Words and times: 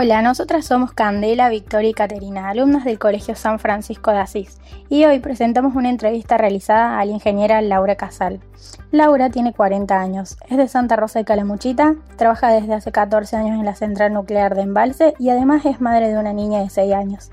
Hola, 0.00 0.22
nosotras 0.22 0.64
somos 0.64 0.92
Candela, 0.92 1.48
Victoria 1.48 1.90
y 1.90 1.92
Caterina, 1.92 2.48
alumnas 2.48 2.84
del 2.84 3.00
Colegio 3.00 3.34
San 3.34 3.58
Francisco 3.58 4.12
de 4.12 4.18
Asís, 4.18 4.58
y 4.88 5.04
hoy 5.06 5.18
presentamos 5.18 5.74
una 5.74 5.90
entrevista 5.90 6.38
realizada 6.38 7.00
a 7.00 7.04
la 7.04 7.10
ingeniera 7.10 7.60
Laura 7.62 7.96
Casal. 7.96 8.38
Laura 8.92 9.28
tiene 9.30 9.52
40 9.52 10.00
años, 10.00 10.36
es 10.48 10.56
de 10.56 10.68
Santa 10.68 10.94
Rosa 10.94 11.18
de 11.18 11.24
Calamuchita, 11.24 11.96
trabaja 12.14 12.52
desde 12.52 12.74
hace 12.74 12.92
14 12.92 13.34
años 13.38 13.58
en 13.58 13.64
la 13.64 13.74
central 13.74 14.12
nuclear 14.12 14.54
de 14.54 14.62
Embalse 14.62 15.14
y 15.18 15.30
además 15.30 15.66
es 15.66 15.80
madre 15.80 16.10
de 16.10 16.18
una 16.18 16.32
niña 16.32 16.60
de 16.60 16.70
6 16.70 16.94
años. 16.94 17.32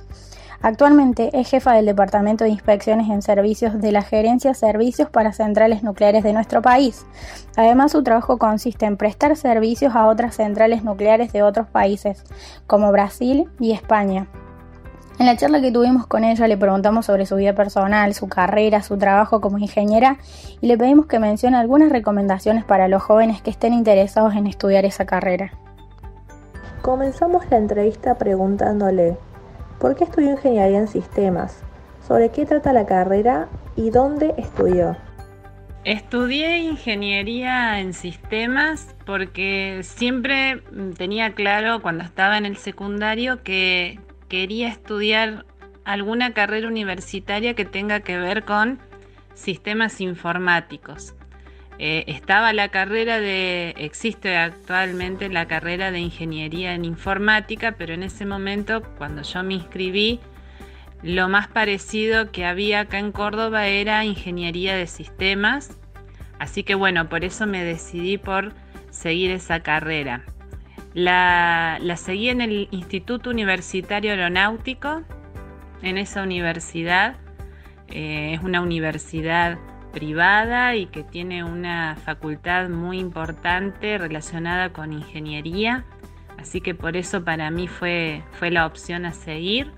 Actualmente 0.65 1.29
es 1.39 1.47
jefa 1.47 1.73
del 1.73 1.85
Departamento 1.85 2.43
de 2.43 2.49
Inspecciones 2.49 3.07
en 3.11 3.21
Servicios 3.21 3.79
de 3.79 3.91
la 3.91 4.01
Gerencia 4.01 4.55
Servicios 4.55 5.11
para 5.11 5.31
Centrales 5.31 5.83
Nucleares 5.83 6.23
de 6.23 6.33
nuestro 6.33 6.63
país. 6.63 7.05
Además, 7.55 7.91
su 7.91 8.01
trabajo 8.01 8.39
consiste 8.39 8.87
en 8.87 8.97
prestar 8.97 9.35
servicios 9.35 9.95
a 9.95 10.07
otras 10.07 10.33
centrales 10.33 10.83
nucleares 10.83 11.31
de 11.31 11.43
otros 11.43 11.67
países, 11.67 12.23
como 12.65 12.91
Brasil 12.91 13.47
y 13.59 13.73
España. 13.73 14.25
En 15.19 15.27
la 15.27 15.37
charla 15.37 15.61
que 15.61 15.71
tuvimos 15.71 16.07
con 16.07 16.23
ella 16.23 16.47
le 16.47 16.57
preguntamos 16.57 17.05
sobre 17.05 17.27
su 17.27 17.35
vida 17.35 17.53
personal, 17.53 18.15
su 18.15 18.27
carrera, 18.27 18.81
su 18.81 18.97
trabajo 18.97 19.41
como 19.41 19.59
ingeniera 19.59 20.17
y 20.61 20.65
le 20.65 20.79
pedimos 20.79 21.05
que 21.05 21.19
mencione 21.19 21.57
algunas 21.57 21.91
recomendaciones 21.91 22.65
para 22.65 22.87
los 22.87 23.03
jóvenes 23.03 23.43
que 23.43 23.51
estén 23.51 23.71
interesados 23.71 24.33
en 24.33 24.47
estudiar 24.47 24.83
esa 24.83 25.05
carrera. 25.05 25.51
Comenzamos 26.81 27.43
la 27.51 27.57
entrevista 27.57 28.15
preguntándole 28.15 29.15
¿Por 29.79 29.95
qué 29.95 30.05
estudió 30.05 30.31
ingeniería 30.31 30.79
en 30.79 30.87
sistemas? 30.87 31.61
¿Sobre 32.07 32.29
qué 32.29 32.45
trata 32.45 32.71
la 32.71 32.85
carrera 32.85 33.49
y 33.75 33.89
dónde 33.89 34.33
estudió? 34.37 34.95
Estudié 35.83 36.59
ingeniería 36.59 37.79
en 37.79 37.93
sistemas 37.93 38.95
porque 39.05 39.81
siempre 39.83 40.63
tenía 40.97 41.33
claro 41.33 41.81
cuando 41.81 42.03
estaba 42.03 42.37
en 42.37 42.45
el 42.45 42.57
secundario 42.57 43.43
que 43.43 43.99
quería 44.27 44.67
estudiar 44.69 45.45
alguna 45.83 46.33
carrera 46.33 46.67
universitaria 46.67 47.53
que 47.53 47.65
tenga 47.65 47.99
que 47.99 48.17
ver 48.17 48.43
con 48.45 48.79
sistemas 49.35 50.01
informáticos. 50.01 51.13
Eh, 51.77 52.05
estaba 52.07 52.53
la 52.53 52.69
carrera 52.69 53.19
de, 53.19 53.73
existe 53.77 54.37
actualmente 54.37 55.27
la 55.27 55.45
carrera 55.45 55.91
de 55.91 55.99
ingeniería 55.99 56.73
en 56.73 56.85
informática, 56.85 57.73
pero 57.73 57.93
en 57.93 58.03
ese 58.03 58.25
momento, 58.25 58.81
cuando 58.97 59.23
yo 59.23 59.43
me 59.43 59.55
inscribí, 59.55 60.21
lo 61.03 61.27
más 61.27 61.47
parecido 61.47 62.31
que 62.31 62.45
había 62.45 62.81
acá 62.81 62.99
en 62.99 63.11
Córdoba 63.11 63.67
era 63.67 64.05
ingeniería 64.05 64.75
de 64.75 64.87
sistemas. 64.87 65.77
Así 66.39 66.63
que 66.63 66.75
bueno, 66.75 67.09
por 67.09 67.23
eso 67.23 67.45
me 67.45 67.63
decidí 67.63 68.17
por 68.17 68.53
seguir 68.89 69.31
esa 69.31 69.59
carrera. 69.59 70.23
La, 70.93 71.77
seguí 71.97 72.29
en 72.29 72.39
el 72.39 72.69
Instituto 72.71 73.29
Universitario 73.29 74.11
Aeronáutico, 74.11 75.03
en 75.81 75.97
esa 75.97 76.23
universidad. 76.23 77.17
Eh, 77.89 78.33
es 78.33 78.41
una 78.41 78.61
universidad 78.61 79.59
privada 79.95 80.75
y 80.75 80.87
que 80.87 81.03
tiene 81.03 81.45
una 81.45 81.95
facultad 81.95 82.67
muy 82.67 82.99
importante 82.99 83.97
relacionada 83.97 84.73
con 84.73 84.91
ingeniería, 84.91 85.85
así 86.37 86.59
que 86.59 86.75
por 86.75 86.97
eso 86.97 87.23
para 87.23 87.49
mí 87.49 87.69
fue, 87.69 88.21
fue 88.33 88.51
la 88.51 88.65
opción 88.65 89.05
a 89.05 89.13
seguir. 89.13 89.71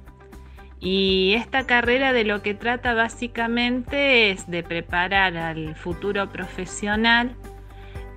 Y 0.80 1.34
esta 1.36 1.68
carrera 1.68 2.14
de 2.14 2.24
lo 2.24 2.42
que 2.42 2.56
trata 2.56 2.96
básicamente 2.96 4.32
es 4.32 4.50
de 4.50 4.64
preparar 4.64 5.38
al 5.38 5.76
futuro 5.76 6.30
profesional 6.30 7.36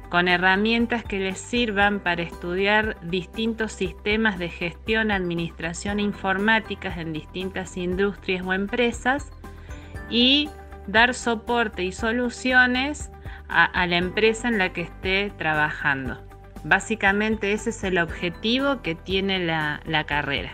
con 0.08 0.26
herramientas 0.26 1.04
que 1.04 1.18
les 1.18 1.38
sirvan 1.38 2.00
para 2.00 2.22
estudiar 2.22 2.96
distintos 3.02 3.72
sistemas 3.72 4.38
de 4.38 4.48
gestión, 4.48 5.10
administración 5.10 6.00
e 6.00 6.02
informáticas 6.02 6.96
en 6.96 7.12
distintas 7.12 7.76
industrias 7.76 8.44
o 8.44 8.54
empresas 8.54 9.30
y 10.08 10.48
dar 10.90 11.14
soporte 11.14 11.82
y 11.82 11.92
soluciones 11.92 13.10
a, 13.48 13.86
la 13.86 13.96
empresa 13.96 14.48
en 14.48 14.58
la 14.58 14.72
que 14.72 14.82
esté 14.82 15.32
trabajando. 15.36 16.18
Básicamente 16.62 17.52
ese 17.52 17.70
es 17.70 17.82
el 17.84 17.98
objetivo 17.98 18.82
que 18.82 18.94
tiene 18.94 19.38
la, 19.38 19.80
la 19.84 20.04
carrera. 20.04 20.52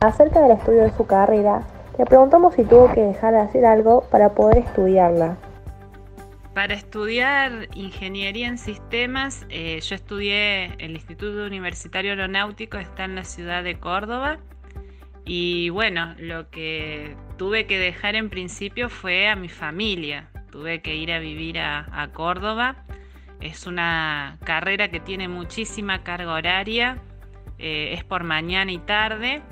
Acerca 0.00 0.40
del 0.40 0.52
estudio 0.52 0.82
de 0.82 0.90
su 0.96 1.06
carrera, 1.06 1.62
le 1.98 2.04
preguntamos 2.06 2.54
si 2.54 2.64
tuvo 2.64 2.92
que 2.92 3.00
dejar 3.00 3.34
de 3.34 3.40
hacer 3.40 3.64
algo 3.64 4.02
para 4.10 4.30
poder 4.30 4.58
estudiarla. 4.58 5.36
Para 6.54 6.74
estudiar 6.74 7.68
ingeniería 7.74 8.46
en 8.46 8.58
sistemas, 8.58 9.44
eh, 9.48 9.80
yo 9.80 9.94
estudié 9.94 10.74
el 10.78 10.92
Instituto 10.92 11.44
Universitario 11.44 12.12
Aeronáutico, 12.12 12.78
está 12.78 13.04
en 13.04 13.16
la 13.16 13.24
ciudad 13.24 13.64
de 13.64 13.78
Córdoba. 13.78 14.38
Y 15.24 15.70
bueno, 15.70 16.14
lo 16.18 16.50
que 16.50 17.16
tuve 17.38 17.66
que 17.66 17.78
dejar 17.78 18.14
en 18.14 18.28
principio 18.28 18.90
fue 18.90 19.28
a 19.28 19.36
mi 19.36 19.48
familia. 19.48 20.28
Tuve 20.50 20.82
que 20.82 20.94
ir 20.94 21.12
a 21.12 21.18
vivir 21.18 21.58
a, 21.58 22.08
Córdoba. 22.12 22.84
Es 23.40 23.66
una 23.66 24.38
carrera 24.44 24.88
que 24.88 25.00
tiene 25.00 25.28
muchísima 25.28 26.02
carga 26.02 26.34
horaria. 26.34 26.98
Eh, 27.58 27.94
es 27.94 28.04
por 28.04 28.24
mañana 28.24 28.70
y 28.70 28.78
tarde. 28.78 29.42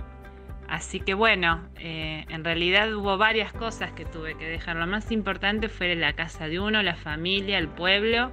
Así 0.68 1.00
que 1.00 1.14
bueno, 1.14 1.68
eh, 1.76 2.24
en 2.28 2.44
realidad 2.44 2.92
hubo 2.94 3.18
varias 3.18 3.52
cosas 3.52 3.92
que 3.92 4.04
tuve 4.04 4.36
que 4.36 4.46
dejar. 4.46 4.76
Lo 4.76 4.86
más 4.86 5.10
importante 5.10 5.68
fue 5.68 5.94
la 5.96 6.12
casa 6.12 6.48
de 6.48 6.60
uno, 6.60 6.82
la 6.82 6.94
familia, 6.94 7.58
el 7.58 7.68
pueblo, 7.68 8.32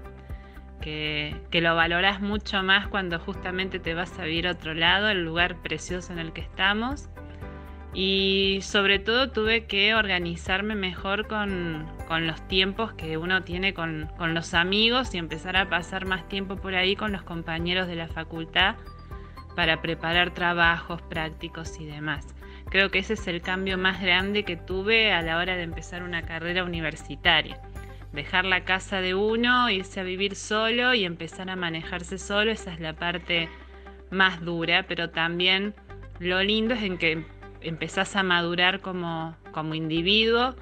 que, 0.80 1.36
que 1.52 1.60
lo 1.60 1.76
valoras 1.76 2.22
mucho 2.22 2.64
más 2.64 2.88
cuando 2.88 3.20
justamente 3.20 3.80
te 3.80 3.94
vas 3.94 4.18
a 4.20 4.24
vivir 4.24 4.48
a 4.48 4.52
otro 4.52 4.74
lado, 4.74 5.10
el 5.10 5.26
lugar 5.26 5.62
precioso 5.62 6.14
en 6.14 6.20
el 6.20 6.32
que 6.32 6.42
estamos 6.42 7.10
y 7.94 8.60
sobre 8.62 9.00
todo 9.00 9.32
tuve 9.32 9.66
que 9.66 9.96
organizarme 9.96 10.76
mejor 10.76 11.28
con, 11.28 11.88
los 12.10 12.48
tiempos 12.48 12.94
que 12.94 13.18
uno 13.18 13.44
tiene 13.44 13.74
con, 13.74 14.10
los 14.20 14.54
amigos 14.54 15.14
y 15.16 15.18
empezar 15.18 15.58
a 15.58 15.70
pasar 15.70 16.06
más 16.06 16.28
tiempo 16.28 16.56
por 16.56 16.76
ahí 16.76 16.96
con 16.96 17.12
los 17.12 17.24
compañeros 17.24 17.88
de 17.88 17.96
la 17.96 18.08
facultad 18.08 18.76
para 19.56 19.82
preparar 19.82 20.34
trabajos 20.34 21.02
prácticos 21.02 21.80
y 21.80 21.86
demás. 21.86 22.28
Creo 22.70 22.92
que 22.92 23.00
ese 23.00 23.14
es 23.14 23.28
el 23.28 23.42
cambio 23.42 23.80
más 23.80 24.00
grande 24.00 24.44
que 24.44 24.56
tuve 24.56 25.12
a 25.12 25.24
la 25.24 25.38
hora 25.38 25.56
de 25.56 25.64
empezar 25.64 26.04
una 26.04 26.22
carrera 26.22 26.64
universitaria. 26.64 27.60
Dejar 28.14 28.46
la 28.46 28.64
casa 28.64 29.02
de 29.02 29.16
uno, 29.16 29.70
irse 29.72 30.00
a 30.00 30.04
vivir 30.04 30.36
solo 30.36 30.94
y 30.94 31.04
empezar 31.04 31.50
a 31.50 31.56
manejarse 31.56 32.20
solo, 32.20 32.52
esa 32.52 32.72
es 32.72 32.80
la 32.80 32.94
parte 32.94 33.50
más 34.12 34.42
dura, 34.42 34.86
pero 34.88 35.10
también 35.10 35.74
lo 36.20 36.42
lindo 36.44 36.76
es 36.76 36.84
en 36.84 36.98
que 36.98 37.26
empezás 37.62 38.16
a 38.16 38.24
madurar 38.24 38.82
como, 38.82 39.36
como 39.52 39.76
individuo 39.76 40.56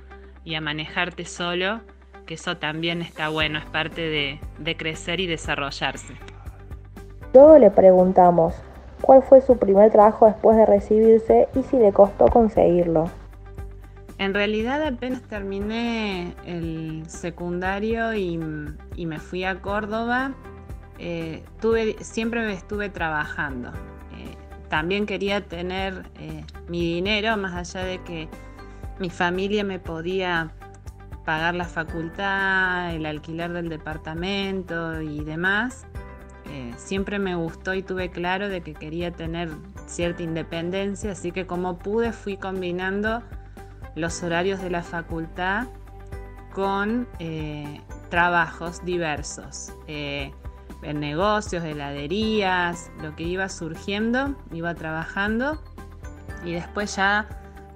y 0.44 0.56
a 0.56 0.62
manejarte 0.62 1.25
solo, 1.25 1.81
que 2.25 2.35
eso 2.35 2.58
también 2.58 3.02
está 3.02 3.30
bueno, 3.30 3.59
es 3.59 3.66
parte 3.66 4.02
de, 4.02 4.40
de 4.59 4.78
crecer 4.78 5.19
y 5.19 5.28
desarrollarse. 5.28 6.13
Luego 7.34 7.57
le 7.57 7.69
preguntamos 7.72 8.56
cuál 9.02 9.22
fue 9.24 9.41
su 9.41 9.57
primer 9.57 9.91
trabajo 9.91 10.25
después 10.25 10.57
de 10.57 10.66
recibirse 10.66 11.47
y 11.56 11.63
si 11.63 11.78
le 11.78 11.91
costó 11.91 12.28
conseguirlo. 12.28 13.09
En 14.18 14.34
realidad 14.34 14.81
apenas 14.81 15.22
terminé 15.22 16.34
el 16.46 17.03
secundario 17.07 18.16
y, 18.16 18.38
me 18.38 19.19
fui 19.19 19.44
a 19.44 19.62
Córdoba, 19.62 20.34
eh, 20.97 21.44
tuve, 21.62 21.97
siempre 22.00 22.41
me 22.41 22.53
estuve 22.53 22.90
trabajando 22.90 23.72
también 24.70 25.06
quería 25.06 25.42
tener 25.42 26.10
eh, 26.20 26.44
mi 26.68 26.94
dinero, 26.94 27.38
más 27.38 27.54
allá 27.54 27.86
de 27.86 28.00
que 28.04 28.28
mi 29.00 29.10
familia 29.10 29.64
me 29.64 29.80
podía 29.80 30.52
pagar 31.26 31.56
la 31.56 31.66
facultad, 31.66 32.94
el 32.94 33.06
alquiler 33.06 33.52
del 33.52 33.69
departamento 33.69 35.02
y 35.02 35.24
demás. 35.24 35.86
Eh, 36.46 36.74
siempre 36.78 37.19
me 37.19 37.36
gustó 37.36 37.74
y 37.74 37.84
tuve 37.84 38.10
claro 38.10 38.48
de 38.48 38.62
que 38.62 38.74
quería 38.74 39.12
tener 39.12 39.50
cierta 39.86 40.24
independencia, 40.24 41.12
así 41.12 41.31
que 41.31 41.46
como 41.46 41.78
pude 41.78 42.13
fui 42.13 42.38
combinando 42.38 43.22
los 43.96 44.24
horarios 44.24 44.62
de 44.62 44.70
la 44.70 44.84
facultad 44.84 45.68
con 46.54 47.08
eh, 47.20 47.81
trabajos 48.10 48.84
diversos 48.86 49.74
en 50.81 51.00
negocios, 51.00 51.63
heladerías, 51.63 52.91
lo 53.01 53.15
que 53.15 53.24
iba 53.24 53.50
surgiendo, 53.50 54.35
iba 54.51 54.75
trabajando 54.75 55.62
y 56.44 56.53
después 56.53 56.95
ya 56.95 57.27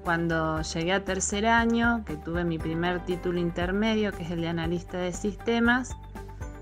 cuando 0.03 0.62
llegué 0.62 0.94
a 0.94 1.03
tercer 1.03 1.45
año, 1.45 2.03
que 2.06 2.15
tuve 2.15 2.44
mi 2.44 2.57
primer 2.57 3.06
título 3.06 3.39
intermedio, 3.39 4.12
que 4.12 4.24
es 4.24 4.31
el 4.31 4.42
de 4.42 4.48
analista 4.48 4.98
de 4.98 5.13
sistemas, 5.13 5.95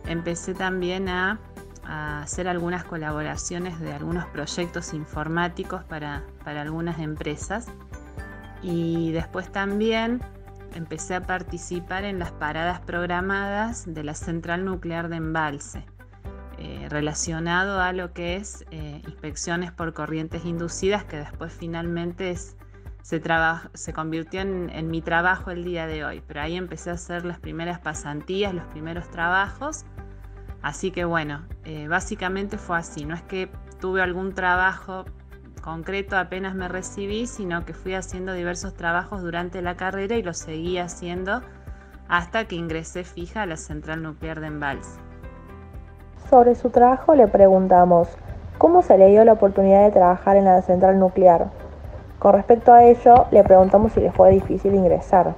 empecé 0.05 0.53
también 0.53 1.07
a, 1.09 1.39
hacer 2.21 2.47
algunas 2.47 2.83
colaboraciones 2.83 3.79
de 3.79 3.91
algunos 3.91 4.23
proyectos 4.27 4.93
informáticos 4.93 5.83
para, 5.85 6.23
para 6.43 6.61
algunas 6.61 6.99
empresas. 6.99 7.65
Y 8.61 9.11
después 9.11 9.51
también 9.51 10.21
empecé 10.75 11.15
a 11.15 11.21
participar 11.21 12.03
en 12.03 12.19
las 12.19 12.31
paradas 12.31 12.79
programadas 12.81 13.91
de 13.91 14.03
la 14.03 14.13
central 14.13 14.65
nuclear 14.65 15.09
de 15.09 15.15
embalse. 15.15 15.83
Eh, 16.89 16.99
relacionado 16.99 17.79
a 17.79 17.93
lo 17.93 18.13
que 18.13 18.35
es 18.35 18.65
inspecciones 18.71 19.71
por 19.71 19.93
corrientes 19.93 20.45
inducidas, 20.45 21.03
que 21.05 21.17
después 21.17 21.53
finalmente 21.53 22.35
se, 23.01 23.93
convirtió 23.93 24.41
en, 24.41 24.89
mi 24.89 25.01
trabajo 25.01 25.51
el 25.51 25.63
día 25.63 25.87
de 25.87 26.03
hoy. 26.03 26.21
Pero 26.27 26.41
ahí 26.41 26.55
empecé 26.55 26.89
a 26.89 26.93
hacer 26.93 27.25
las 27.25 27.39
primeras 27.39 27.79
pasantías, 27.79 28.53
los 28.53 28.65
primeros 28.65 29.09
trabajos. 29.09 29.85
Así 30.61 30.91
que 30.91 31.05
bueno, 31.05 31.45
básicamente 31.87 32.57
fue 32.57 32.77
así. 32.77 33.05
No 33.05 33.15
es 33.15 33.21
que 33.23 33.49
tuve 33.79 34.01
algún 34.01 34.33
trabajo 34.33 35.05
concreto 35.61 36.17
apenas 36.17 36.55
me 36.55 36.67
recibí, 36.67 37.27
sino 37.27 37.65
que 37.65 37.73
fui 37.73 37.93
haciendo 37.93 38.33
diversos 38.33 38.73
trabajos 38.73 39.21
durante 39.21 39.61
la 39.61 39.75
carrera 39.75 40.15
y 40.15 40.23
los 40.23 40.37
seguí 40.37 40.77
haciendo 40.77 41.41
hasta 42.07 42.45
que 42.45 42.55
ingresé 42.55 43.03
fija 43.03 43.43
a 43.43 43.45
la 43.45 43.57
central 43.57 44.01
nuclear 44.01 44.39
de 44.39 44.47
Embalse. 44.47 45.08
Sobre 46.29 46.53
su 46.53 46.69
trabajo 46.69 47.15
le 47.15 47.27
preguntamos, 47.27 48.07
¿cómo 48.59 48.83
se 48.83 48.99
le 48.99 49.07
dio 49.07 49.25
la 49.25 49.33
oportunidad 49.33 49.85
de 49.85 49.91
trabajar 49.91 50.37
en 50.37 50.45
la 50.45 50.61
central 50.61 50.99
nuclear? 50.99 51.49
Con 52.19 52.33
respecto 52.33 52.71
a 52.71 52.83
ello, 52.83 53.25
le 53.31 53.43
preguntamos 53.43 53.93
si 53.93 54.01
le 54.01 54.11
fue 54.11 54.29
difícil 54.31 54.75
ingresar. 54.75 55.35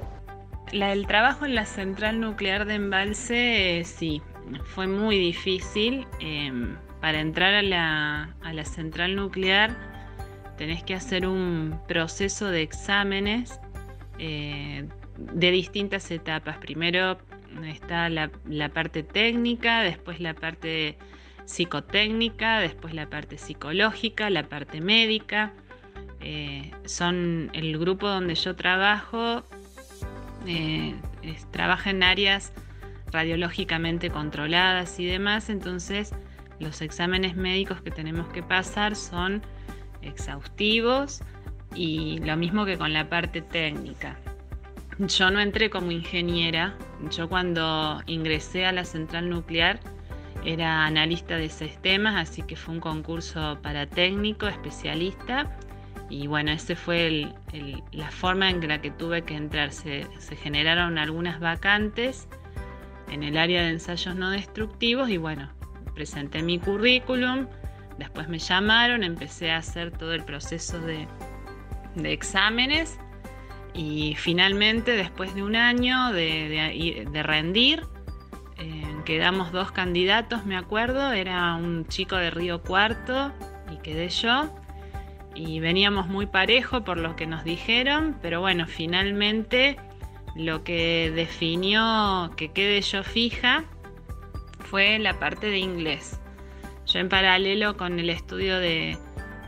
el 0.74 1.08
trabajo 1.08 1.46
en 1.46 1.56
la 1.56 1.66
central 1.66 2.20
nuclear 2.20 2.66
de 2.66 2.76
Embalse, 2.76 3.84
sí, 3.86 4.22
fue 4.66 4.88
muy 4.88 5.18
difícil. 5.18 6.08
Em, 6.20 6.76
para 7.00 7.20
entrar 7.20 7.54
a 7.54 7.62
la, 7.62 8.36
a 8.44 8.54
la 8.54 8.66
central 8.66 9.16
nuclear 9.16 9.72
tenés 10.58 10.84
que 10.84 10.94
hacer 10.94 11.26
un 11.26 11.80
proceso 11.88 12.48
de 12.48 12.64
exámenes 12.64 13.62
eh, 14.20 14.88
de 15.18 15.52
distintas 15.52 16.12
etapas. 16.12 16.58
Primero 16.58 17.18
está 17.66 18.10
la, 18.10 18.30
parte 18.74 19.04
técnica, 19.04 19.82
después 19.82 20.20
la 20.20 20.34
parte 20.34 20.98
psicotécnica, 21.46 22.60
después 22.60 22.94
la 22.94 23.10
parte 23.10 23.38
psicológica, 23.38 24.30
la 24.30 24.44
parte 24.44 24.82
médica. 24.82 25.54
Eh, 26.22 26.72
son 26.86 27.50
el 27.54 27.78
grupo 27.80 28.08
donde 28.08 28.36
yo 28.36 28.56
trabajo, 28.56 29.44
eh, 30.48 30.96
trabaja 31.52 31.90
en 31.90 32.04
áreas 32.04 32.54
radiológicamente 33.12 34.10
controladas 34.10 35.00
y 35.00 35.06
demás, 35.06 35.50
entonces 35.50 36.14
los 36.60 36.82
exámenes 36.82 37.36
médicos 37.36 37.82
que 37.82 37.92
tenemos 37.92 38.28
que 38.30 38.44
pasar 38.44 38.96
son 38.96 39.42
exhaustivos 40.02 41.22
y 41.76 42.20
lo 42.20 42.38
mismo 42.38 42.66
que 42.66 42.78
con 42.78 42.94
la 42.94 43.10
parte 43.10 43.42
técnica. 43.42 44.18
Yo 45.00 45.32
no 45.32 45.40
entré 45.40 45.70
como 45.70 45.92
ingeniera, 45.92 46.76
yo 47.10 47.28
cuando 47.30 48.02
ingresé 48.06 48.66
a 48.66 48.72
la 48.72 48.86
central 48.86 49.30
nuclear 49.30 49.80
era 50.46 50.86
analista 50.86 51.38
de 51.38 51.50
sistemas, 51.50 52.16
así 52.16 52.42
que 52.44 52.56
fue 52.56 52.76
un 52.76 52.82
concurso 52.82 53.60
para 53.62 53.86
técnico, 53.86 54.48
especialista, 54.48 55.58
y 56.10 56.28
bueno, 56.28 56.52
esa 56.52 56.76
fue 56.76 57.28
la 57.92 58.12
forma 58.12 58.50
en 58.50 58.68
la 58.68 58.82
que 58.82 58.92
tuve 58.92 59.22
que 59.22 59.36
entrar. 59.36 59.72
Se 59.72 60.06
generaron 60.42 60.98
algunas 60.98 61.40
vacantes 61.40 62.28
en 63.10 63.24
el 63.24 63.38
área 63.38 63.62
de 63.64 63.70
ensayos 63.70 64.16
no 64.16 64.30
destructivos 64.30 65.10
y 65.10 65.18
bueno, 65.18 65.50
presenté 65.96 66.44
mi 66.44 66.60
currículum, 66.60 67.48
Después 68.02 68.28
me 68.30 68.40
llamaron, 68.40 69.04
empecé 69.04 69.52
a 69.52 69.58
hacer 69.58 69.92
todo 69.92 70.14
el 70.14 70.24
proceso 70.24 70.80
de, 70.80 71.08
exámenes 72.04 72.98
y 73.74 74.16
finalmente 74.16 74.92
después 74.92 75.34
de 75.34 75.44
un 75.44 75.56
año 75.56 76.12
de, 76.12 77.08
rendir, 77.24 77.84
eh, 78.58 78.84
quedamos 79.06 79.52
dos 79.52 79.72
candidatos, 79.72 80.46
me 80.46 80.58
acuerdo, 80.58 81.14
era 81.14 81.56
un 81.56 81.88
chico 81.88 82.18
de 82.18 82.32
Río 82.32 82.62
Cuarto 82.62 83.32
y 83.72 83.78
quedé 83.78 84.10
yo. 84.10 84.50
Y 85.34 85.62
veníamos 85.62 86.08
muy 86.08 86.26
parejo 86.26 86.84
por 86.84 86.98
lo 86.98 87.16
que 87.16 87.26
nos 87.26 87.46
dijeron, 87.46 88.18
pero 88.22 88.42
bueno, 88.42 88.68
finalmente 88.68 89.78
lo 90.36 90.64
que 90.64 91.12
definió 91.16 92.32
que 92.36 92.52
quede 92.52 92.82
yo 92.82 93.04
fija 93.04 93.64
fue 94.60 95.00
la 95.00 95.20
parte 95.20 95.48
de 95.48 95.60
inglés. 95.60 96.20
Yo 96.86 97.00
en 97.00 97.08
paralelo 97.08 97.78
con 97.78 97.98
el 98.00 98.10
estudio 98.10 98.60
de, 98.60 98.98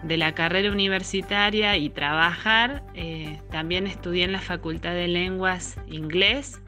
la 0.03 0.33
carrera 0.33 0.71
universitaria 0.71 1.77
y 1.77 1.89
trabajar, 1.89 2.83
eh, 2.93 3.41
también 3.49 3.87
estudié 3.87 4.25
en 4.25 4.33
la 4.33 4.41
Facultad 4.41 4.93
de 4.93 5.07
Lenguas 5.07 5.77
inglés, 5.87 6.61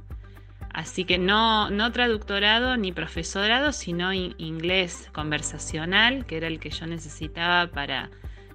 así 0.74 1.04
que 1.04 1.18
no, 1.18 1.70
no 1.70 1.92
traductorado 1.92 2.78
ni 2.78 2.92
profesorado, 2.92 3.72
sino 3.74 4.14
inglés 4.14 5.10
conversacional, 5.14 6.26
que 6.26 6.38
era 6.38 6.48
el 6.48 6.60
que 6.60 6.70
yo 6.70 6.88
necesitaba 6.88 7.68
para 7.72 8.10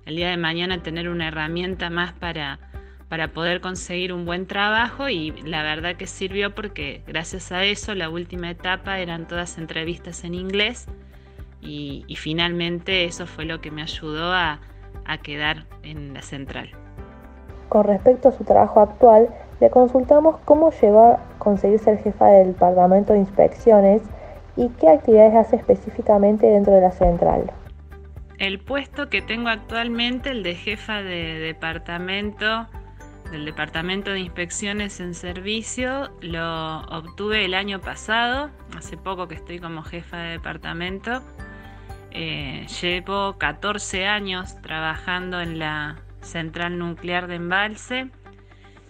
el 0.06 0.16
día 0.16 0.30
de 0.30 0.36
mañana 0.36 0.82
tener 0.82 1.08
una 1.08 1.28
herramienta 1.28 1.90
más 1.90 2.12
para, 2.14 2.58
para 3.08 3.28
poder 3.28 3.60
conseguir 3.60 4.12
un 4.12 4.24
buen 4.24 4.46
trabajo. 4.46 5.08
Y 5.08 5.32
la 5.44 5.62
verdad 5.62 5.96
que 5.96 6.06
sirvió 6.06 6.54
porque 6.54 7.02
gracias 7.06 7.52
a 7.52 7.64
eso 7.64 7.94
la 7.94 8.08
última 8.08 8.50
etapa 8.50 8.98
eran 8.98 9.28
todas 9.28 9.58
entrevistas 9.58 10.24
en 10.24 10.34
inglés 10.34 10.88
y, 11.62 12.04
finalmente 12.16 13.04
eso 13.04 13.26
fue 13.26 13.44
lo 13.44 13.60
que 13.60 13.70
me 13.70 13.82
ayudó 13.82 14.32
a, 14.32 14.60
quedar 15.24 15.66
en 15.82 16.14
la 16.14 16.22
central. 16.22 16.70
Con 17.68 17.84
respecto 17.84 18.28
a 18.28 18.32
su 18.32 18.44
trabajo 18.44 18.80
actual, 18.80 19.28
le 19.58 19.68
consultamos 19.68 20.36
cómo 20.44 20.70
llegó 20.70 21.14
a 21.14 21.20
conseguir 21.38 21.80
ser 21.80 21.98
jefa 21.98 22.26
del 22.26 22.52
Departamento 22.52 23.12
de 23.14 23.18
Inspecciones 23.18 24.02
y 24.56 24.68
qué 24.68 24.88
actividades 24.88 25.34
hace 25.34 25.56
específicamente 25.56 26.46
dentro 26.46 26.74
de 26.74 26.82
la 26.82 26.92
central. 26.92 27.50
El 28.38 28.60
puesto 28.60 29.08
que 29.10 29.20
tengo 29.20 29.48
actualmente, 29.48 30.30
el 30.30 30.44
de 30.44 30.54
jefa 30.54 31.02
de 31.02 31.40
departamento, 31.40 32.68
del 33.32 33.44
Departamento 33.44 34.12
de 34.12 34.20
Inspecciones 34.20 35.00
en 35.00 35.14
Servicio, 35.14 36.10
lo 36.20 36.82
obtuve 36.82 37.44
el 37.44 37.54
año 37.54 37.80
pasado, 37.80 38.50
hace 38.76 38.96
poco 38.96 39.26
que 39.28 39.34
estoy 39.34 39.58
como 39.58 39.82
jefa 39.82 40.18
de 40.18 40.30
departamento 40.30 41.20
eh, 42.12 42.66
llevo 42.80 43.38
14 43.38 44.06
años 44.06 44.60
trabajando 44.62 45.40
en 45.40 45.58
la 45.58 45.98
central 46.22 46.78
nuclear 46.78 47.26
de 47.26 47.36
embalse. 47.36 48.08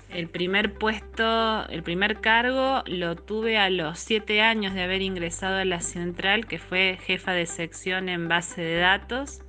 El 0.09 0.29
primer 0.29 0.75
puesto, 0.75 1.69
el 1.69 1.83
primer 1.83 2.21
cargo 2.21 2.83
lo 2.87 3.15
tuve 3.15 3.59
a 3.59 3.71
los 3.71 3.99
7 4.01 4.41
años 4.41 4.75
de 4.75 4.83
haber 4.83 5.03
ingresado 5.03 5.59
a 5.59 5.65
la 5.65 5.81
central, 5.81 6.47
que 6.47 6.59
fue 6.59 6.99
jefa 7.01 7.33
de 7.33 7.47
sección 7.47 8.09
en 8.09 8.27
base 8.27 8.61
de 8.61 8.79
datos, 8.79 9.43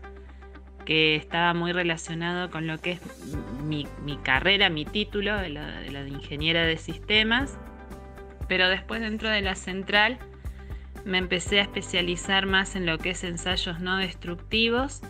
que 0.85 1.15
estaba 1.15 1.53
muy 1.55 1.71
relacionado 1.71 2.51
con 2.51 2.67
lo 2.67 2.77
que 2.77 2.91
es 2.91 3.01
mi, 3.63 3.87
carrera, 4.23 4.69
mi 4.69 4.85
título 4.85 5.35
de 5.37 5.49
la 5.49 5.81
de 5.81 6.09
ingeniera 6.09 6.63
de 6.65 6.77
sistemas. 6.77 7.57
Pero 8.47 8.67
después 8.67 9.01
dentro 9.01 9.29
de 9.29 9.41
la 9.41 9.55
central 9.55 10.19
me 11.05 11.17
empecé 11.17 11.59
a 11.59 11.63
especializar 11.63 12.45
más 12.45 12.75
en 12.75 12.85
lo 12.85 12.97
que 12.97 13.11
es 13.11 13.23
ensayos 13.23 13.79
no 13.79 13.97
destructivos. 13.97 15.01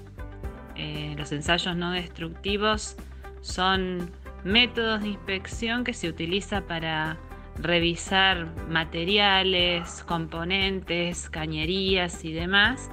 Eh, 0.76 1.16
los 1.18 1.32
ensayos 1.32 1.76
no 1.76 1.92
destructivos 1.92 2.96
son 3.42 4.12
métodos 4.44 5.02
de 5.02 5.10
inspección 5.10 5.84
que 5.84 5.94
se 5.94 6.10
utiliza 6.10 6.62
para 6.62 7.18
revisar 7.58 8.48
materiales, 8.70 10.04
componentes, 10.08 11.30
cañerías 11.30 12.24
y 12.24 12.32
demás 12.32 12.90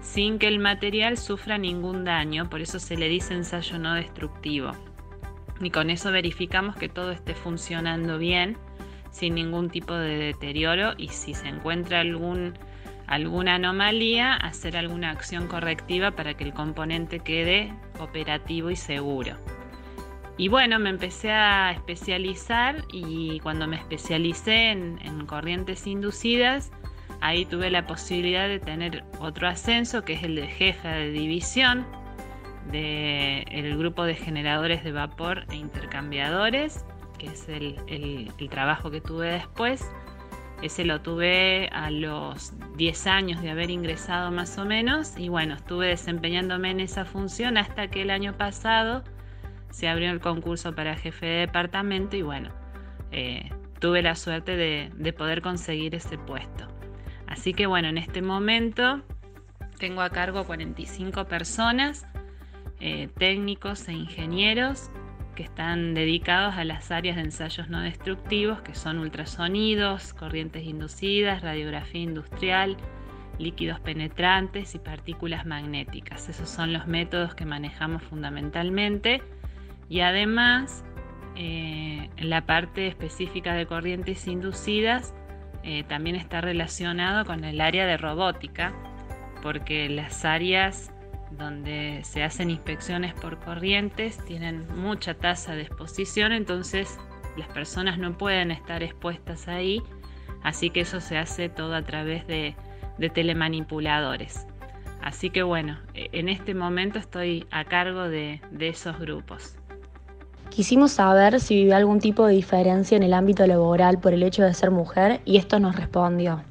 sin 0.00 0.38
que 0.38 0.48
el 0.48 0.58
material 0.58 1.18
sufra 1.18 1.58
ningún 1.58 2.04
daño, 2.04 2.48
por 2.48 2.60
eso 2.60 2.78
se 2.78 2.96
le 2.96 3.08
dice 3.08 3.34
ensayo 3.34 3.78
no 3.78 3.94
destructivo. 3.94 4.72
Y 5.60 5.70
con 5.70 5.90
eso 5.90 6.10
verificamos 6.10 6.76
que 6.76 6.88
todo 6.88 7.10
esté 7.10 7.34
funcionando 7.34 8.18
bien 8.18 8.56
sin 9.10 9.34
ningún 9.34 9.70
tipo 9.70 9.94
de 9.94 10.16
deterioro 10.16 10.94
y 10.96 11.08
si 11.08 11.34
se 11.34 11.48
encuentra 11.48 12.00
algún, 12.00 12.54
alguna 13.06 13.56
anomalía, 13.56 14.34
hacer 14.34 14.76
alguna 14.76 15.10
acción 15.10 15.46
correctiva 15.46 16.12
para 16.12 16.34
que 16.34 16.44
el 16.44 16.54
componente 16.54 17.20
quede 17.20 17.72
operativo 17.98 18.70
y 18.70 18.76
seguro. 18.76 19.36
Y 20.40 20.48
bueno, 20.48 20.78
me 20.78 20.88
empecé 20.88 21.32
a 21.32 21.70
especializar 21.72 22.84
y 22.90 23.40
cuando 23.40 23.66
me 23.66 23.76
especialicé 23.76 24.70
en, 24.70 25.26
corrientes 25.26 25.86
inducidas, 25.86 26.70
ahí 27.20 27.44
tuve 27.44 27.70
la 27.70 27.86
posibilidad 27.86 28.48
de 28.48 28.58
tener 28.58 29.04
otro 29.18 29.48
ascenso 29.48 30.02
que 30.02 30.14
es 30.14 30.22
el 30.22 30.36
de 30.36 30.46
jefa 30.46 30.88
de 30.92 31.10
división 31.10 31.86
del 32.72 33.76
grupo 33.76 34.04
de 34.04 34.14
generadores 34.14 34.82
de 34.82 34.92
vapor 34.92 35.44
e 35.50 35.56
intercambiadores 35.56 36.86
que 37.20 37.26
es 37.26 37.48
el, 37.48 38.32
trabajo 38.48 38.90
que 38.90 39.00
tuve 39.00 39.28
después. 39.28 39.86
Ese 40.62 40.84
lo 40.84 41.00
tuve 41.00 41.68
a 41.72 41.90
los 41.90 42.52
10 42.76 43.06
años 43.06 43.42
de 43.42 43.50
haber 43.50 43.70
ingresado 43.70 44.30
más 44.30 44.58
o 44.58 44.64
menos 44.64 45.16
y 45.16 45.28
bueno, 45.28 45.54
estuve 45.54 45.88
desempeñándome 45.88 46.70
en 46.70 46.80
esa 46.80 47.04
función 47.04 47.56
hasta 47.56 47.88
que 47.88 48.02
el 48.02 48.10
año 48.10 48.36
pasado 48.36 49.04
se 49.70 49.88
abrió 49.88 50.10
el 50.10 50.20
concurso 50.20 50.74
para 50.74 50.96
jefe 50.96 51.26
de 51.26 51.38
departamento 51.40 52.16
y 52.16 52.22
bueno, 52.22 52.50
eh, 53.12 53.50
tuve 53.78 54.02
la 54.02 54.14
suerte 54.16 54.56
de, 54.56 54.90
de, 54.94 55.12
poder 55.12 55.40
conseguir 55.40 55.94
ese 55.94 56.18
puesto. 56.18 56.68
Así 57.26 57.54
que 57.54 57.66
bueno, 57.66 57.88
en 57.88 57.96
este 57.96 58.20
momento 58.20 59.02
tengo 59.78 60.02
a 60.02 60.10
cargo 60.10 60.44
45 60.44 61.24
personas, 61.26 62.06
eh, 62.80 63.08
técnicos 63.16 63.88
e 63.88 63.92
ingenieros 63.92 64.90
que 65.40 65.44
están 65.44 65.94
dedicados 65.94 66.56
a 66.56 66.64
las 66.64 66.90
áreas 66.90 67.16
de 67.16 67.22
ensayos 67.22 67.70
no 67.70 67.80
destructivos, 67.80 68.60
que 68.60 68.74
son 68.74 68.98
ultrasonidos, 68.98 70.12
corrientes 70.12 70.64
inducidas, 70.64 71.40
radiografía 71.40 72.02
industrial, 72.02 72.76
líquidos 73.38 73.80
penetrantes 73.80 74.74
y 74.74 74.78
partículas 74.78 75.46
magnéticas. 75.46 76.28
Esos 76.28 76.50
son 76.50 76.74
los 76.74 76.86
métodos 76.86 77.34
que 77.34 77.46
manejamos 77.46 78.02
fundamentalmente. 78.02 79.22
Y 79.88 80.00
además, 80.00 80.84
eh, 81.36 82.10
la 82.18 82.44
parte 82.44 82.86
específica 82.86 83.54
de 83.54 83.64
corrientes 83.64 84.26
inducidas 84.26 85.14
eh, 85.62 85.84
también 85.84 86.16
está 86.16 86.42
relacionado 86.42 87.24
con 87.24 87.44
el 87.44 87.62
área 87.62 87.86
de 87.86 87.96
robótica, 87.96 88.74
porque 89.42 89.88
las 89.88 90.26
áreas 90.26 90.89
donde 91.30 92.00
se 92.04 92.22
hacen 92.22 92.50
inspecciones 92.50 93.14
por 93.14 93.38
corrientes 93.38 94.18
tienen 94.24 94.66
mucha 94.76 95.14
tasa 95.14 95.54
de 95.54 95.62
exposición, 95.62 96.32
entonces 96.32 96.98
las 97.36 97.48
personas 97.48 97.98
no 97.98 98.16
pueden 98.16 98.50
estar 98.50 98.82
expuestas 98.82 99.48
ahí, 99.48 99.82
así 100.42 100.70
que 100.70 100.80
eso 100.80 101.00
se 101.00 101.16
hace 101.16 101.48
todo 101.48 101.74
a 101.74 101.82
través 101.82 102.26
de, 102.26 102.56
telemanipuladores. 103.14 104.46
Así 105.00 105.30
que 105.30 105.42
bueno, 105.42 105.78
e, 105.94 106.10
en 106.12 106.28
este 106.28 106.54
momento 106.54 106.98
estoy 106.98 107.46
a 107.50 107.64
cargo 107.64 108.02
de, 108.02 108.42
de 108.50 108.68
esos 108.68 108.98
grupos. 108.98 109.56
Quisimos 110.50 110.92
saber 110.92 111.40
si 111.40 111.54
vivía 111.54 111.76
algún 111.76 112.00
tipo 112.00 112.26
de 112.26 112.34
diferencia 112.34 112.96
en 112.96 113.04
el 113.04 113.14
ámbito 113.14 113.46
laboral 113.46 113.98
por 114.00 114.12
el 114.12 114.22
hecho 114.22 114.42
de 114.42 114.52
ser 114.52 114.70
mujer 114.70 115.20
y 115.24 115.38
esto 115.38 115.60
nos 115.60 115.76
respondió. 115.76 116.42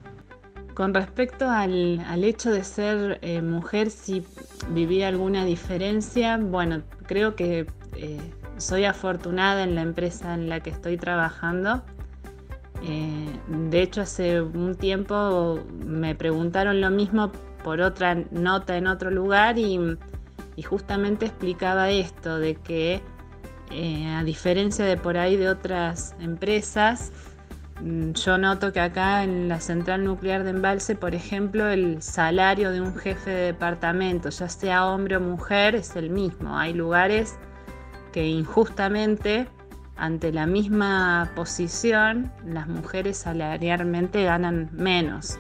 Con 0.74 0.94
respecto 0.94 1.50
al, 1.50 2.24
hecho 2.24 2.52
de 2.52 2.64
ser 2.64 3.20
eh, 3.22 3.42
mujer, 3.42 3.92
si 3.92 4.24
vivía 4.68 5.08
alguna 5.08 5.46
diferencia, 5.46 6.38
bueno, 6.38 6.84
creo 7.06 7.36
que 7.36 7.68
eh, 7.96 8.20
soy 8.58 8.86
afortunada 8.86 9.64
en 9.64 9.76
la 9.76 9.82
empresa 9.82 10.34
en 10.34 10.50
la 10.50 10.60
que 10.60 10.70
estoy 10.70 10.98
trabajando. 10.98 11.84
Eh, 12.84 13.30
de 13.48 13.82
hecho, 13.82 14.02
hace 14.02 14.42
un 14.42 14.76
tiempo 14.76 15.60
me 15.86 16.16
preguntaron 16.16 16.82
lo 16.82 16.90
mismo 16.90 17.32
por 17.64 17.82
otra 17.82 18.16
nota 18.32 18.78
en 18.78 18.88
otro 18.88 19.12
lugar 19.12 19.58
y, 19.58 19.98
justamente 20.64 21.26
explicaba 21.26 21.90
esto, 21.90 22.38
de 22.38 22.56
que 22.56 23.02
a 24.18 24.24
diferencia 24.24 24.84
de 24.84 24.98
por 24.98 25.18
ahí 25.18 25.38
de 25.38 25.48
otras 25.48 26.16
empresas, 26.20 27.14
yo 27.82 28.38
noto 28.38 28.74
que 28.74 28.80
acá 28.80 29.24
en 29.24 29.48
la 29.48 29.60
central 29.60 30.04
nuclear 30.04 30.44
de 30.44 30.50
embalse, 30.50 30.96
por 30.96 31.16
ejemplo, 31.16 31.68
el 31.68 32.02
salario 32.02 32.72
de 32.72 32.82
un 32.82 32.96
jefe 32.96 33.30
de 33.30 33.46
departamento, 33.48 34.30
ya 34.30 34.50
sea 34.50 34.86
hombre 34.88 35.18
o 35.18 35.22
mujer, 35.22 35.76
es 35.76 35.96
el 35.96 36.10
mismo. 36.10 36.58
Hay 36.58 36.74
lugares 36.74 37.38
que 38.12 38.28
injustamente, 38.28 39.48
ante 39.96 40.32
la 40.32 40.46
misma 40.46 41.32
posición, 41.36 42.32
las 42.46 42.68
mujeres 42.68 43.18
salarialmente 43.18 44.24
ganan 44.24 44.70
menos. 44.74 45.40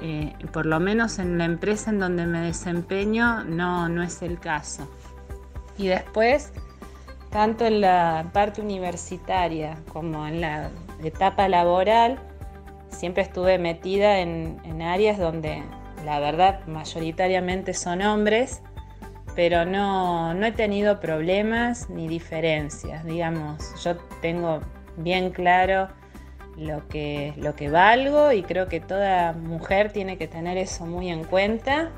Eh, 0.00 0.34
por 0.52 0.64
lo 0.64 0.78
menos 0.78 1.18
en 1.18 1.38
la 1.38 1.44
empresa 1.44 1.90
en 1.90 1.98
donde 1.98 2.24
me 2.24 2.40
desempeño 2.40 3.44
no, 3.44 3.88
no 3.88 4.02
es 4.02 4.22
el 4.22 4.38
caso. 4.38 4.88
Y 5.76 5.88
después, 5.88 6.52
tanto 7.30 7.66
en 7.66 7.80
la 7.80 8.30
parte 8.32 8.60
universitaria 8.60 9.76
como 9.92 10.26
en 10.26 10.40
la 10.40 10.70
etapa 11.02 11.48
laboral 11.48 12.18
siempre 12.90 13.22
estuve 13.22 13.58
metida 13.58 14.20
en, 14.20 14.82
áreas 14.82 15.18
donde 15.18 15.62
la 16.04 16.20
verdad 16.20 16.66
mayoritariamente 16.66 17.74
son 17.74 18.02
hombres, 18.02 18.62
pero 19.34 19.64
no, 19.64 20.32
he 20.44 20.52
tenido 20.52 21.00
problemas 21.00 21.90
ni 21.90 22.08
diferencias. 22.08 23.04
Digamos, 23.04 23.74
yo 23.82 23.96
tengo 24.22 24.60
bien 24.96 25.30
claro 25.30 25.88
lo 26.56 26.86
que, 26.88 27.34
lo 27.36 27.54
que 27.54 27.68
valgo 27.68 28.32
y 28.32 28.42
creo 28.42 28.68
que 28.68 28.80
toda 28.80 29.32
mujer 29.32 29.92
tiene 29.92 30.16
que 30.16 30.28
tener 30.28 30.56
eso 30.56 30.86
muy 30.86 31.10
en 31.10 31.24
cuenta 31.24 31.90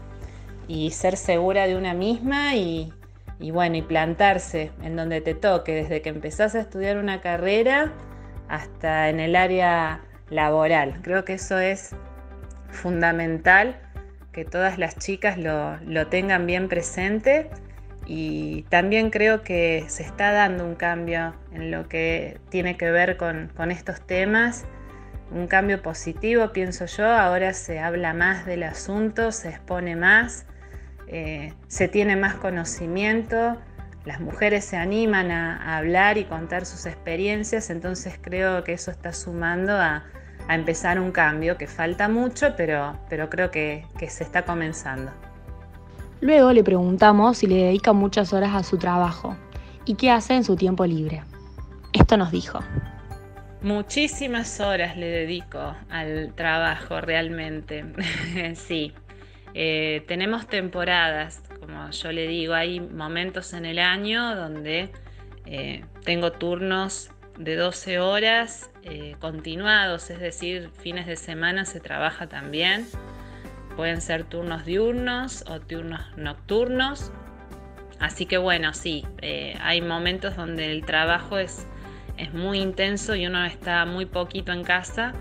y 0.69 0.91
ser 0.91 1.17
segura 1.17 1.67
de 1.67 1.77
una 1.77 1.95
misma 1.95 2.57
y, 2.57 2.93
y 3.41 3.51
bueno, 3.51 3.77
y 3.77 3.83
plantarse 3.83 4.71
en 4.83 4.97
donde 4.97 5.21
te 5.21 5.35
toque, 5.35 5.75
desde 5.75 6.03
que 6.03 6.11
empezás 6.11 6.55
a 6.55 6.61
estudiar 6.61 6.99
una 6.99 7.21
carrera 7.21 7.93
hasta 8.49 9.09
en 9.09 9.19
el 9.19 9.35
área 9.35 10.03
laboral. 10.29 11.01
Creo 11.03 11.25
que 11.25 11.35
eso 11.35 11.59
es 11.59 11.95
fundamental, 12.69 13.77
que 14.33 14.45
todas 14.45 14.79
las 14.79 14.97
chicas 14.97 15.39
lo, 15.39 16.07
tengan 16.09 16.47
bien 16.47 16.69
presente 16.69 17.51
y 18.07 18.63
también 18.69 19.11
creo 19.11 19.43
que 19.43 19.85
se 19.89 20.03
está 20.03 20.33
dando 20.33 20.65
un 20.65 20.75
cambio 20.75 21.35
en 21.53 21.71
lo 21.71 21.89
que 21.89 22.39
tiene 22.49 22.77
que 22.77 22.91
ver 22.91 23.17
con, 23.17 23.51
estos 23.71 24.01
temas, 24.07 24.67
un 25.33 25.47
cambio 25.47 25.81
positivo 25.81 26.53
pienso 26.53 26.87
yo, 26.87 27.07
ahora 27.07 27.55
se 27.55 27.79
habla 27.79 28.15
más 28.15 28.47
del 28.47 28.65
asunto, 28.65 29.33
se 29.33 29.49
expone 29.51 29.97
más, 29.97 30.47
eh, 31.11 31.53
se 31.69 31.89
tiene 31.89 32.17
más 32.17 32.35
conocimiento 32.35 33.59
las 34.05 34.21
mujeres 34.21 34.65
se 34.65 34.77
animan 34.77 35.31
a, 35.31 35.77
hablar 35.77 36.17
y 36.17 36.25
contar 36.25 36.65
sus 36.65 36.87
experiencias, 36.87 37.71
entonces 37.71 38.19
creo 38.21 38.65
que 38.65 38.73
eso 38.73 38.91
está 38.91 39.13
sumando 39.13 39.77
a, 39.77 40.05
empezar 40.49 40.99
un 40.99 41.13
cambio 41.13 41.57
que 41.57 41.69
falta 41.69 42.09
mucho, 42.09 42.55
pero, 42.57 42.99
pero 43.09 43.31
creo 43.31 43.53
que, 43.53 43.85
que 43.99 44.11
se 44.11 44.25
está 44.25 44.43
comenzando. 44.43 45.13
Luego 46.21 46.53
le 46.53 46.65
preguntamos 46.65 47.39
si 47.39 47.47
le 47.47 47.57
dedica 47.57 47.93
muchas 47.93 48.33
horas 48.33 48.57
a 48.57 48.65
su 48.65 48.77
trabajo 48.77 49.37
y 49.85 49.95
qué 49.95 50.11
hace 50.11 50.35
en 50.35 50.43
su 50.43 50.57
tiempo 50.57 50.85
libre. 50.87 51.23
Esto 51.93 52.17
nos 52.17 52.33
dijo. 52.33 52.59
Muchísimas 53.63 54.59
horas 54.59 54.97
le 54.97 55.07
dedico 55.07 55.77
al 55.89 56.33
trabajo 56.35 57.01
realmente. 57.01 57.85
sí, 58.57 58.93
eh, 59.55 60.05
tenemos 60.07 60.47
temporadas, 60.47 61.43
como 61.59 61.91
yo 61.91 62.13
le 62.13 62.27
digo, 62.27 62.55
hay 62.55 62.81
momentos 62.81 63.53
en 63.53 63.65
el 63.65 63.79
año 63.79 64.37
donde 64.37 64.91
eh, 65.47 65.85
tengo 66.05 66.33
turnos 66.33 67.11
de 67.39 67.57
12 67.57 67.99
horas 67.99 68.71
eh, 68.83 69.17
continuados, 69.19 70.11
es 70.11 70.21
decir, 70.21 70.71
fines 70.79 71.07
de 71.07 71.17
semana 71.17 71.65
se 71.65 71.81
trabaja 71.81 72.29
también. 72.29 72.87
Pueden 73.77 74.01
ser 74.01 74.25
turnos 74.25 74.65
diurnos 74.65 75.45
o 75.49 75.61
turnos 75.61 76.01
nocturnos. 76.17 77.13
Así 77.99 78.27
que 78.27 78.39
bueno, 78.39 78.73
sí, 78.73 79.05
hay 79.61 79.83
momentos 79.83 80.37
donde 80.37 80.73
el 80.73 80.85
trabajo 80.87 81.39
es, 81.39 81.67
es 82.17 82.33
muy 82.33 82.59
intenso 82.59 83.15
y 83.15 83.27
uno 83.27 83.45
está 83.45 83.85
muy 83.85 84.07
poquito 84.07 84.53
en 84.53 84.65
casa 84.65 85.15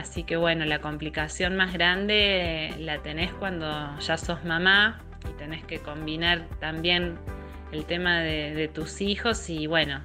Así 0.00 0.22
que 0.22 0.38
bueno, 0.38 0.64
la 0.64 0.78
complicación 0.78 1.56
más 1.56 1.74
grande 1.74 2.74
la 2.78 3.02
tenés 3.02 3.34
cuando 3.34 3.68
ya 3.98 4.16
sos 4.16 4.42
mamá 4.46 5.02
y 5.28 5.36
tenés 5.36 5.62
que 5.64 5.78
combinar 5.78 6.48
también 6.58 7.18
el 7.70 7.84
tema 7.84 8.20
de, 8.20 8.70
tus 8.72 9.02
hijos 9.02 9.50
y 9.50 9.66
bueno, 9.66 10.00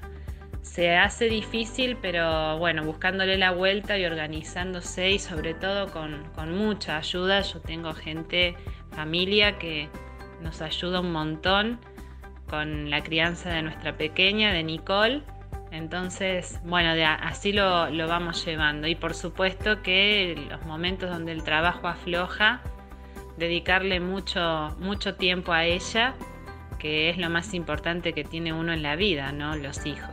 se 0.62 0.98
hace 0.98 1.30
difícil, 1.30 1.96
pero 2.02 2.58
bueno, 2.58 2.84
buscándole 2.84 3.38
la 3.38 3.52
vuelta 3.52 3.98
y 3.98 4.04
organizándose 4.04 5.12
y 5.12 5.20
sobre 5.20 5.54
todo 5.54 5.88
con, 5.88 6.26
mucha 6.52 6.98
ayuda. 6.98 7.40
Yo 7.40 7.62
tengo 7.62 7.94
gente, 7.94 8.54
familia 8.92 9.58
que 9.58 9.88
nos 10.42 10.62
ayuda 10.62 11.00
un 11.00 11.14
montón 11.14 11.80
con 12.50 12.90
la 12.90 13.02
crianza 13.02 13.50
de 13.50 13.62
nuestra 13.62 13.96
pequeña, 13.96 14.52
de 14.52 14.62
Nicole 14.62 15.24
entonces, 15.72 16.60
bueno, 16.64 16.90
así 17.22 17.52
lo, 17.52 17.90
vamos 18.08 18.46
llevando. 18.46 18.88
Y 18.88 18.96
por 18.96 19.14
supuesto 19.14 19.82
que 19.82 20.48
los 20.50 20.66
momentos 20.66 21.10
donde 21.10 21.32
el 21.32 21.44
trabajo 21.44 21.88
afloja, 21.88 22.62
dedicarle 23.38 24.00
mucho, 24.00 24.76
mucho 24.80 25.16
tiempo 25.16 25.52
a 25.52 25.66
ella, 25.66 26.16
que 26.80 27.10
es 27.10 27.18
lo 27.18 27.30
más 27.30 27.54
importante 27.54 28.14
que 28.14 28.24
tiene 28.24 28.54
uno 28.54 28.74
en 28.74 28.84
la 28.84 28.96
vida, 28.96 29.32
¿no? 29.32 29.56
Los 29.56 29.86
hijos. 29.86 30.10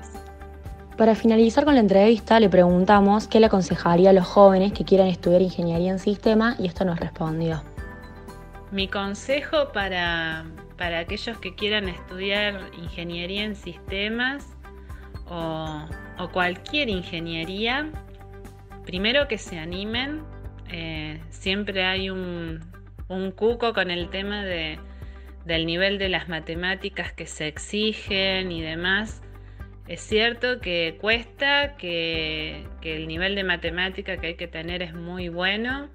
Para 0.97 1.15
finalizar 1.15 1.65
con 1.65 1.75
la 1.75 1.81
entrevista, 1.81 2.39
le 2.39 2.49
preguntamos 2.49 3.27
qué 3.27 3.41
le 3.41 3.47
aconsejaría 3.47 4.11
a 4.11 4.13
los 4.13 4.27
jóvenes 4.27 4.73
que 4.73 4.85
quieran 4.85 5.09
estudiar 5.09 5.43
ingeniería 5.43 5.91
en 5.91 5.99
sistema 5.99 6.57
y 6.59 6.67
esto 6.67 6.85
nos 6.85 6.99
respondió. 6.99 7.63
Mi 8.71 8.89
consejo 8.89 9.73
para, 9.73 10.45
para 10.77 11.01
aquellos 11.01 11.39
que 11.39 11.55
quieran 11.55 11.89
estudiar 11.89 12.71
ingeniería 12.77 13.45
en 13.45 13.55
sistemas 13.57 14.47
o, 15.29 15.89
cualquier 16.33 16.89
ingeniería, 16.89 17.91
primero 18.85 19.29
que 19.29 19.39
se 19.39 19.59
animen. 19.59 20.23
Eh, 20.71 21.21
siempre 21.31 21.85
hay 21.85 22.11
un, 22.11 22.61
cuco 23.37 23.75
con 23.75 23.91
el 23.91 24.09
tema 24.09 24.43
del 24.45 25.67
nivel 25.67 25.99
de 25.99 26.09
las 26.09 26.29
matemáticas 26.29 27.13
que 27.13 27.27
se 27.27 27.49
exigen 27.49 28.53
y 28.53 28.63
demás. 28.63 29.23
Es 29.89 30.01
cierto 30.01 30.61
que 30.61 30.97
cuesta, 31.01 31.77
que, 31.77 32.67
que, 32.81 32.97
el 32.97 33.09
nivel 33.09 33.35
de 33.35 33.45
matemática 33.45 34.17
que 34.17 34.29
hay 34.29 34.35
que 34.37 34.47
tener 34.47 34.81
es 34.83 34.95
muy 34.95 35.29
bueno, 35.29 35.91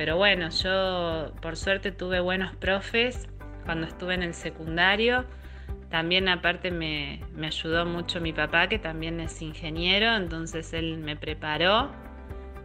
pero 0.00 0.16
bueno, 0.16 0.48
yo 0.48 1.34
por 1.42 1.56
suerte 1.56 1.92
tuve 1.92 2.20
buenos 2.20 2.56
profes 2.56 3.28
cuando 3.66 3.86
estuve 3.86 4.14
en 4.14 4.22
el 4.22 4.32
secundario. 4.32 5.26
También 5.90 6.28
aparte 6.28 6.70
me, 6.70 7.20
ayudó 7.42 7.84
mucho 7.84 8.20
mi 8.20 8.32
papá, 8.32 8.68
que 8.68 8.78
también 8.78 9.18
es 9.18 9.42
ingeniero, 9.42 10.16
entonces 10.16 10.72
él 10.72 10.98
me 10.98 11.16
preparó. 11.16 11.90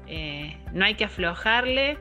Eh, 0.05 0.57
no 0.73 0.85
hay 0.85 0.93
que 0.93 1.05
aflojarle, 1.05 1.97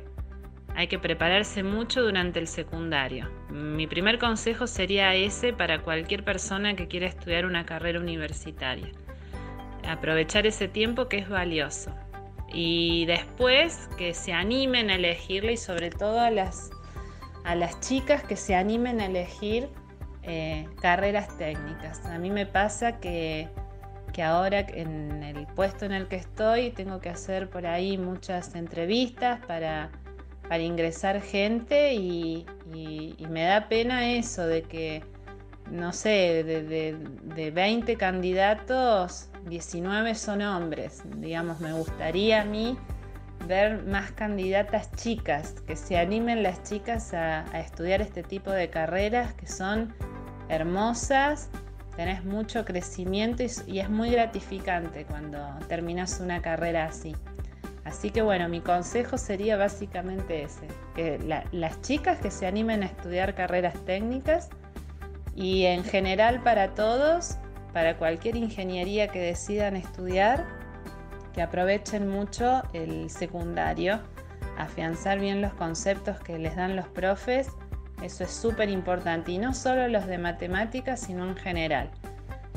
hay 0.76 0.86
que 0.86 0.98
prepararse 0.98 1.62
mucho 1.62 2.02
durante 2.02 2.40
el 2.40 2.46
secundario. 2.46 3.30
Mi 3.48 3.86
primer 3.86 4.18
consejo 4.18 4.66
sería 4.66 5.14
ese 5.14 5.54
para 5.54 5.80
cualquier 5.80 6.24
persona 6.24 6.76
que 6.76 6.88
quiera 6.88 7.06
estudiar 7.06 7.46
una 7.46 7.64
carrera 7.64 8.00
universitaria. 8.00 8.88
Aprovechar 9.88 10.46
ese 10.46 10.68
tiempo 10.68 11.08
que 11.08 11.18
es 11.18 11.28
valioso. 11.28 11.94
Y 12.52 13.06
después 13.06 13.88
que 13.96 14.12
se 14.12 14.34
animen 14.34 14.90
a 14.90 14.96
elegirle 14.96 15.54
y 15.54 15.56
sobre 15.56 15.88
todo 15.88 16.20
a 16.20 16.30
las, 16.30 16.70
a 17.44 17.54
las 17.54 17.80
chicas 17.80 18.22
que 18.24 18.36
se 18.36 18.54
animen 18.54 19.00
a 19.00 19.06
elegir 19.06 19.70
eh, 20.26 20.68
carreras 20.80 21.36
técnicas. 21.38 22.04
A 22.06 22.18
mí 22.18 22.30
me 22.30 22.46
pasa 22.46 22.98
que, 22.98 23.48
que 24.12 24.22
ahora 24.22 24.60
en 24.60 25.22
el 25.22 25.46
puesto 25.48 25.84
en 25.84 25.92
el 25.92 26.08
que 26.08 26.16
estoy 26.16 26.70
tengo 26.70 27.00
que 27.00 27.10
hacer 27.10 27.50
por 27.50 27.66
ahí 27.66 27.98
muchas 27.98 28.54
entrevistas 28.54 29.40
para 29.46 29.90
para 30.48 30.62
ingresar 30.62 31.20
gente 31.20 31.94
y, 31.94 32.46
me 33.28 33.44
da 33.44 33.68
pena 33.68 34.12
eso 34.12 34.46
de 34.46 34.62
que, 34.62 35.02
no 35.70 35.92
sé, 35.92 36.44
de, 36.44 37.50
20 37.50 37.96
candidatos, 37.96 39.28
19 39.46 40.14
son 40.14 40.42
hombres. 40.42 41.02
Digamos, 41.16 41.60
me 41.60 41.72
gustaría 41.72 42.42
a 42.42 42.44
mí 42.44 42.76
ver 43.46 43.82
más 43.84 44.12
candidatas 44.12 44.90
chicas, 44.92 45.54
que 45.66 45.76
se 45.76 45.98
animen 45.98 46.42
las 46.42 46.62
chicas 46.62 47.14
a 47.14 47.44
estudiar 47.58 48.00
este 48.02 48.22
tipo 48.22 48.50
de 48.50 48.70
carreras 48.70 49.34
que 49.34 49.46
son 49.46 49.94
hermosas, 50.48 51.48
tenés 51.96 52.24
mucho 52.24 52.64
crecimiento 52.64 53.42
y 53.66 53.78
es 53.78 53.88
muy 53.88 54.10
gratificante 54.10 55.04
cuando 55.04 55.38
terminas 55.68 56.20
una 56.20 56.42
carrera 56.42 56.86
así. 56.86 57.14
Así 57.84 58.10
que 58.10 58.22
bueno, 58.22 58.48
mi 58.48 58.60
consejo 58.60 59.18
sería 59.18 59.56
básicamente 59.56 60.42
ese, 60.42 60.66
que 60.94 61.18
las 61.52 61.80
chicas 61.82 62.18
que 62.18 62.30
se 62.30 62.46
animen 62.46 62.82
a 62.82 62.86
estudiar 62.86 63.34
carreras 63.34 63.74
técnicas 63.84 64.48
y 65.36 65.64
en 65.64 65.84
general 65.84 66.42
para 66.42 66.74
todos, 66.74 67.36
para 67.72 67.98
cualquier 67.98 68.36
ingeniería 68.36 69.08
que 69.08 69.20
decidan 69.20 69.76
estudiar, 69.76 70.46
que 71.34 71.42
aprovechen 71.42 72.08
mucho 72.08 72.62
el 72.72 73.10
secundario, 73.10 74.00
afianzar 74.56 75.18
bien 75.18 75.42
los 75.42 75.52
conceptos 75.54 76.18
que 76.20 76.38
les 76.38 76.56
dan 76.56 76.76
los 76.76 76.86
profes, 76.88 77.48
eso 78.04 78.22
es 78.24 78.30
súper 78.30 78.68
importante 78.68 79.32
y 79.32 79.38
no 79.38 79.54
solo 79.54 79.88
los 79.88 80.06
de 80.06 80.18
matemáticas, 80.18 81.00
sino 81.00 81.26
en 81.26 81.36
general. 81.36 81.90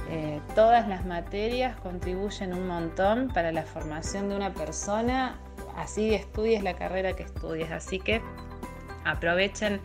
Eh, 0.10 0.42
todas 0.56 0.88
las 0.89 1.06
materias 1.06 1.75
contribuyen 1.80 2.54
un 2.54 2.68
montón 2.68 3.30
para 3.30 3.54
la 3.54 3.63
formación 3.63 4.27
de 4.27 4.36
una 4.36 4.54
persona, 4.54 5.39
así 5.77 6.13
estudies 6.13 6.63
la 6.63 6.74
carrera 6.74 7.13
que 7.13 7.24
estudies. 7.24 7.72
Así 7.72 8.00
que 8.00 8.22
aprovechen 9.06 9.80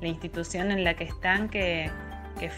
la 0.00 0.08
institución 0.08 0.72
en 0.72 0.82
la 0.82 0.94
que 0.94 1.04
están, 1.04 1.48
que, 1.48 1.90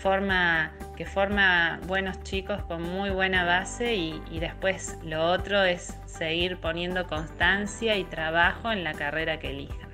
forma, 0.01 0.73
que 0.97 1.05
forma 1.05 1.79
buenos 1.87 2.23
chicos 2.23 2.63
con 2.63 2.83
muy 2.83 3.11
buena 3.11 3.45
base 3.45 3.95
y, 3.95 4.23
y 4.31 4.41
después 4.41 4.97
lo 5.03 5.31
otro 5.31 5.63
es 5.63 5.95
seguir 6.07 6.57
poniendo 6.59 7.07
constancia 7.07 7.97
y 7.97 8.05
trabajo 8.05 8.73
en 8.73 8.83
la 8.83 8.95
carrera 8.95 9.39
que 9.39 9.51
elijan. 9.51 9.86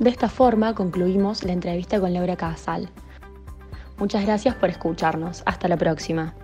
De 0.00 0.08
esta 0.08 0.30
forma 0.30 0.74
concluimos 0.74 1.44
la 1.44 1.52
entrevista 1.52 2.00
con 2.00 2.14
Laura 2.14 2.34
Casal. 2.34 2.88
Muchas 3.98 4.24
gracias 4.24 4.54
por 4.54 4.70
escucharnos. 4.70 5.42
Hasta 5.44 5.68
la 5.68 5.76
próxima. 5.76 6.34